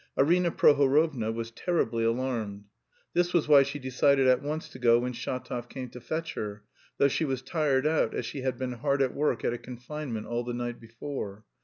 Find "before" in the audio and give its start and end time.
10.79-11.45